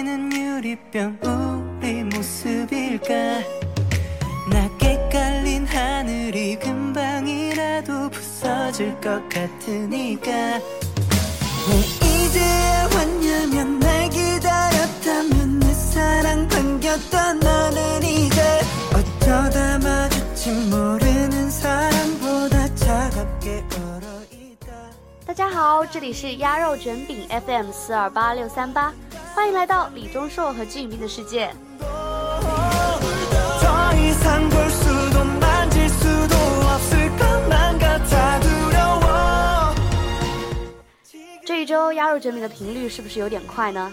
[0.00, 3.14] 환해지는 유리병 우리 모습일까
[4.50, 10.30] 낮게 깔린 하늘이 금방이라도 부서질 것 같으니까
[11.68, 11.78] 왜
[12.08, 18.42] 이제야 왔냐면 날 기다렸다면 내 사랑 반겼던 너는 이제
[18.94, 24.66] 어쩌다 마주친 모르는 사람보다 차갑게 얼어있다
[25.26, 28.92] 大家好，这里是鸭肉卷饼 FM 四二八六三八，
[29.33, 31.53] 欢迎来到李钟硕和金宇彬的世界。
[41.45, 43.91] 这一周压入卷饼的频率是不是有点快呢？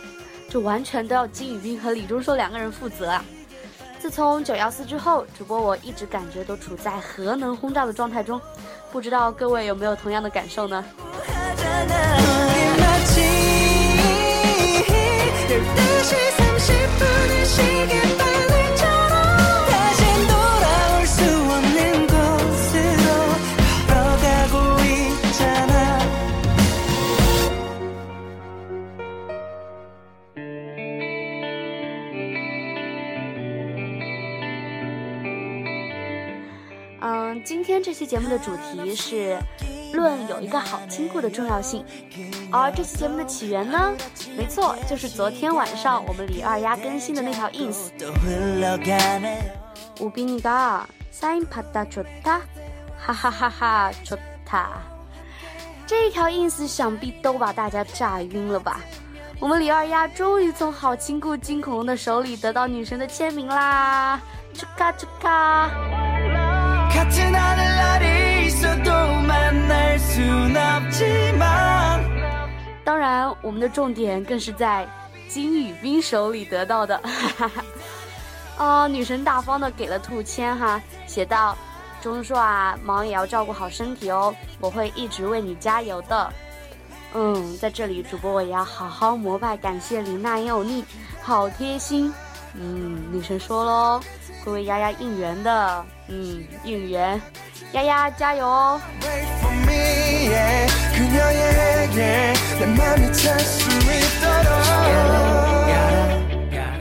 [0.49, 3.25] 这完全都要金宇彬和李钟硕两个人负责啊。
[3.99, 8.41] 自从九幺四之后，主播我一直感觉都处在核能轰炸的状态中，
[8.91, 10.85] 不知道各位有没有同样的感受呢？
[15.49, 18.18] 12시 30분의 시계
[37.98, 39.40] 期节目的主题是
[39.94, 41.86] 论有一个好亲故的重要性，
[42.52, 43.94] 而这期节目的起源呢，
[44.38, 47.90] 没错，就是昨天晚上我们李二丫更新的那条 ins。
[47.98, 49.54] 또 흘러가네
[50.00, 52.42] 우빈이가 사인 받다 좋다,
[53.00, 54.68] 하하하하 좋다。
[55.86, 58.80] 这一条 ins 想必都把大家炸晕了吧？
[59.40, 64.20] 我们李二丫终于从好亲故金恐龙的手里得到女神的签名啦！
[64.54, 66.07] 축하축하！
[66.92, 68.92] 같은 하늘 아래 있어도
[69.22, 72.04] 만날 순 없지만
[72.84, 74.88] 当然，我们的重点更是在
[75.28, 77.02] 金宇彬手里得到的。
[78.58, 86.32] 啊，女神大方的给了兔签哈，写道：“钟硕啊，忙也要照顾好身体哦，我会一直为你加油的。”
[87.16, 90.84] 嗯，在这里，主播我也要好好膜拜感谢林娜也有你，
[91.22, 92.14] 好贴心。
[92.56, 94.02] 嗯，女神说喽，
[94.45, 97.21] 会为丫丫应援的嗯应援。
[97.73, 98.81] 丫丫加油哦。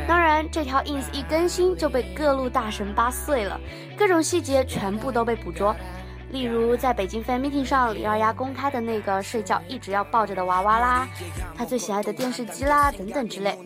[0.08, 3.60] 当然这条 ins 一更新就被各路大神扒碎了
[3.98, 5.76] 各种细节全部都被捕捉。
[6.30, 11.08] 例如，在北京 fan meeting 上，李二丫公开的那个睡觉一直要抱着的娃娃啦，
[11.56, 13.58] 她最喜爱的电视机啦，等等之类。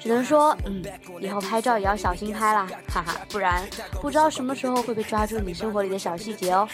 [0.00, 0.82] 只能说，嗯，
[1.20, 3.62] 以后拍照也要小心拍啦，哈哈，不然
[4.00, 6.68] 不知道什么时候会被抓住你生活里的小细节哦。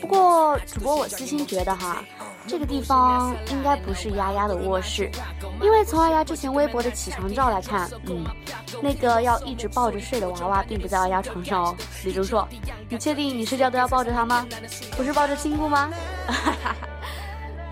[0.00, 2.02] 不过，主播我私心觉得哈，
[2.46, 5.10] 这个地方应该不是丫丫的卧室，
[5.62, 8.24] 因为从二丫之前微博的起床照来看，嗯，
[8.82, 11.76] 那个要一直抱着睡的娃娃并不在二丫床上哦。
[12.04, 12.46] 李钟硕，
[12.88, 14.46] 你确定你睡觉都要抱着他吗？
[14.96, 15.90] 不是抱着亲故吗？
[16.26, 16.74] 哈哈。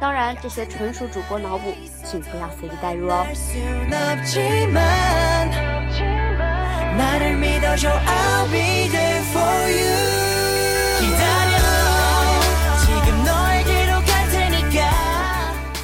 [0.01, 3.27] 当然，这些纯属主播脑补，请不要随意代入哦。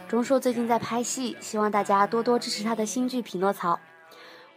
[0.07, 3.73] 钟硕最近在拍戏，希望大家多多支持他的新剧《匹诺曹》。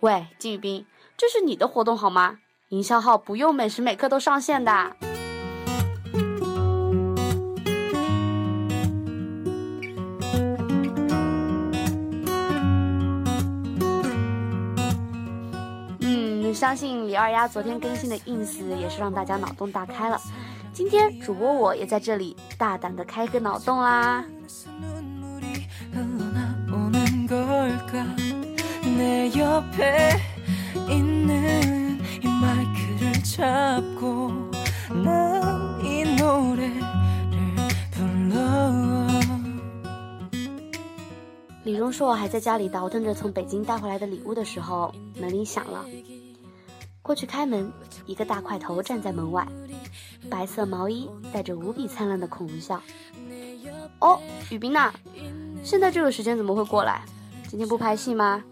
[0.00, 2.38] 喂，金宇彬，这是你的活动好吗？
[2.69, 4.96] 营销号不用每时每刻都上线的。
[16.66, 20.20] 相信李二丫昨天更新的 ins 也是让大家脑洞大开了。
[20.72, 24.24] 今天主播我也在这里大胆的开个脑洞啦。
[41.62, 45.84] 李荣硕还在家里倒腾着从北京带回来的礼物的时候门铃响了。
[47.06, 47.73] 过去开门，
[48.05, 49.47] 一个大块头站在门外，
[50.29, 52.82] 白色毛衣，带着无比灿烂的恐龙笑。
[54.00, 54.19] 哦，
[54.50, 54.93] 雨冰呐，
[55.62, 57.05] 现在这个时间怎么会过来？
[57.47, 58.43] 今天不拍戏吗？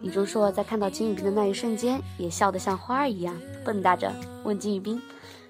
[0.00, 4.10] 李钟硕在看到金宇彬的那一瞬间，也笑得像花儿一样蹦跶着，
[4.42, 4.98] 问金宇彬，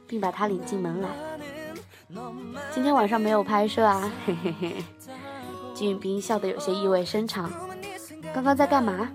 [0.08, 1.08] 并把他领进门来。
[2.75, 4.84] 今天晚上没有拍摄啊，嘿嘿嘿。
[5.75, 7.49] 金宇彬笑得有些意味深长。
[8.34, 9.08] 刚刚在干嘛？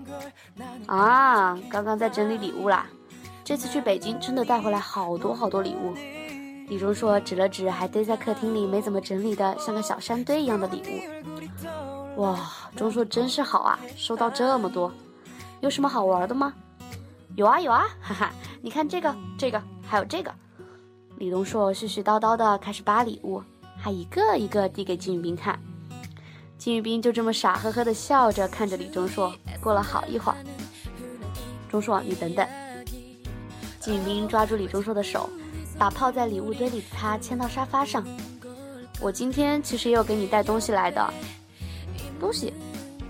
[0.86, 2.86] 啊，刚刚在整理礼物啦。
[3.52, 5.92] 这次去北京真的带回来好多好多礼物。
[6.68, 10.82] 李钟硕指了指还堆在客厅里没怎么整理的像个小山堆一样的礼
[12.16, 12.22] 物。
[12.22, 12.40] 哇，
[12.74, 14.90] 钟硕真是好啊，收到这么多。
[15.60, 16.54] 有什么好玩的吗？
[17.36, 18.32] 有啊有啊，哈哈，
[18.62, 20.32] 你看这个这个还有这个。
[21.18, 23.42] 李钟硕絮絮叨叨的开始扒礼物，
[23.76, 25.60] 还一个一个递给金宇彬看。
[26.56, 30.38] 金宇彬就这么傻呵呵的笑着看着李钟硕，过了好一会儿。
[31.68, 32.48] 钟硕，你等等。
[33.82, 35.28] 金宇彬抓住李钟硕的手，
[35.76, 38.06] 把泡在礼物堆里的他牵到沙发上。
[39.00, 41.12] 我今天其实也有给你带东西来的。
[42.20, 42.54] 东西？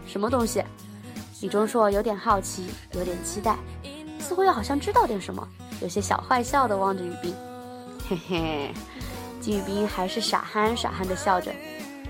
[0.06, 0.64] 什么东西？
[1.42, 3.54] 李钟硕有点好奇，有点期待，
[4.18, 5.46] 似乎又好像知道点什么，
[5.82, 7.34] 有些小坏笑的望着宇彬。
[8.08, 8.74] 嘿嘿，
[9.42, 11.52] 金宇彬还是傻憨傻憨的笑着。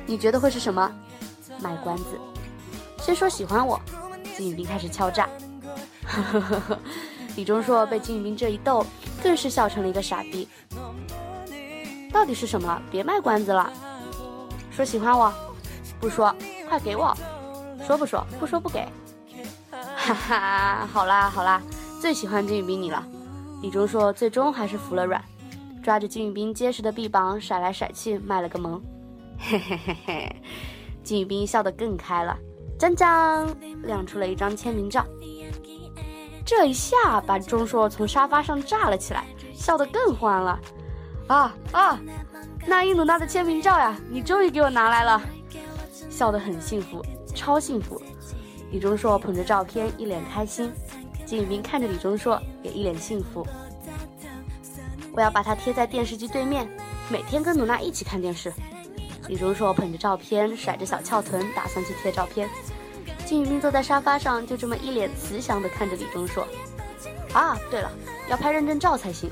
[0.06, 0.88] 你觉得会是什么？
[1.60, 2.04] 卖关子。
[3.00, 3.80] 先说喜欢我，
[4.36, 5.28] 金宇彬开始敲诈。
[6.04, 6.78] 呵呵呵呵，
[7.36, 8.84] 李钟硕被金宇彬这一逗，
[9.22, 10.48] 更是笑成了一个傻逼。
[12.12, 12.80] 到底是什么？
[12.90, 13.72] 别卖关子了。
[14.70, 15.32] 说喜欢我，
[16.00, 16.34] 不说，
[16.68, 17.16] 快给我。
[17.86, 18.24] 说不说？
[18.38, 18.86] 不说不给。
[19.96, 21.62] 哈哈，好啦好啦，
[22.00, 23.06] 最喜欢金宇彬你了。
[23.62, 25.22] 李钟硕最终还是服了软，
[25.82, 28.82] 抓着金宇彬结实的臂膀甩来甩去，卖了个萌。
[29.38, 30.36] 嘿嘿嘿嘿。
[31.02, 32.36] 金宇彬笑得更开了，
[32.78, 33.48] 将将
[33.82, 35.04] 亮出了一张签名照。
[36.44, 39.24] 这一下把钟硕从沙发上炸了起来，
[39.54, 40.60] 笑得更欢了。
[41.28, 42.00] 啊啊，
[42.66, 45.22] 那英努娜的签名照呀，你终于给我拿来了，
[46.10, 47.04] 笑得很幸福，
[47.34, 48.02] 超幸福。
[48.70, 50.72] 李钟硕捧着照片，一脸开心。
[51.24, 53.46] 金宇彬看着李钟硕，也一脸幸福。
[55.14, 56.68] 我要把它贴在电视机对面，
[57.08, 58.52] 每天跟努娜一起看电视。
[59.28, 62.48] 李钟硕捧着照片，甩着小翘臀，打算去贴照片。
[63.32, 66.46] 金宇彬坐在沙发上，就这么一脸慈祥地看着李钟硕。
[67.32, 67.90] 啊，对了，
[68.28, 69.30] 要拍认证照才行。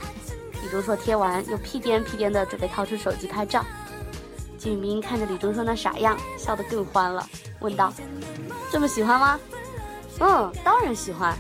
[0.62, 3.62] 李钟硕贴完，又屁颠屁颠地准备掏出手机拍照。
[4.56, 7.28] 金宇彬看着李钟硕那傻样，笑得更欢了，
[7.60, 7.92] 问道
[8.72, 9.38] ：“这么喜欢吗
[10.20, 11.36] ？”“嗯，当然喜欢。”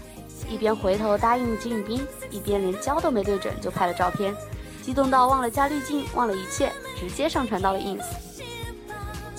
[0.46, 4.36] 一边回头答应金宇彬，一边连焦都没对准就拍了照片，
[4.82, 8.04] 激动到忘了加滤镜，忘了一切，直接上传到了 ins。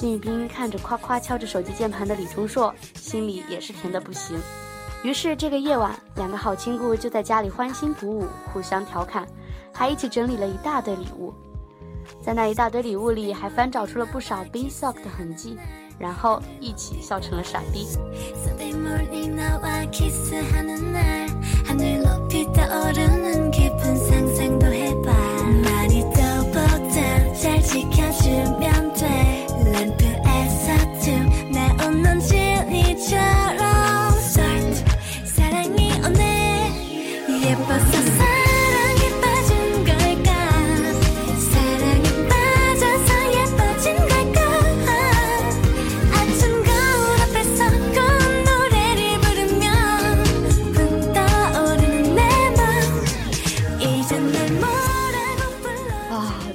[0.02, 4.36] 金宇彬看着夸夸敲着手机键盘的李钟硕，心里也是甜的不行。
[5.04, 9.28] 于是这个夜晚，两个好亲故就在家里欢欣鼓舞，互相调侃，
[9.72, 11.32] 还一起整理了一大堆礼物。
[12.20, 15.56] 在那一大堆礼物里，还翻找出了不少冰 sock 的痕迹，
[16.00, 17.86] 然后一起笑成了傻逼。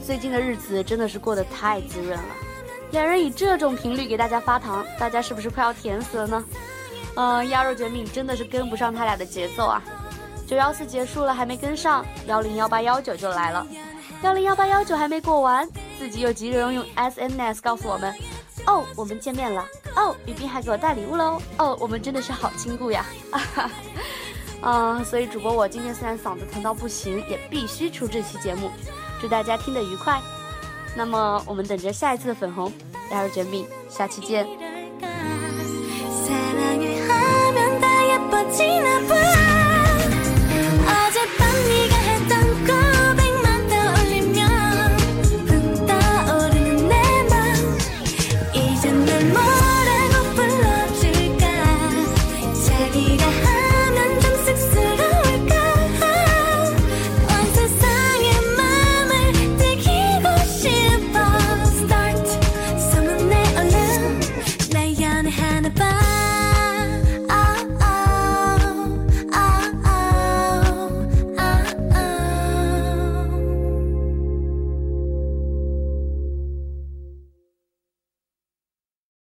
[0.06, 2.45] 最近的日子真的是过得太滋润了。
[2.92, 6.44] 两人以这种频率给大家发糖，大家是不是快要甜死了呢？
[7.16, 9.82] 嗯，鸭肉卷饼真的是跟不上他俩的节奏啊！
[10.46, 13.66] 九幺四结束了还没跟上，幺零幺八幺九就来了，
[14.22, 18.14] 幺零幺八幺九还没过完，自己又急着用 SNS 告诉我们，
[18.66, 19.64] 哦，我们见面了，
[19.96, 23.04] 哦，雨冰还给我带礼物喽，哦，我们真的是好亲故呀！
[23.32, 23.70] 啊哈。
[24.62, 28.70] 啊、所以主播我今天虽然嗓子疼到不行，也必须出这期节目，
[29.20, 30.20] 祝大家听得愉快。
[30.96, 32.72] 那么我们等着下一次的粉红
[33.10, 34.65] 加入卷饼，下期见。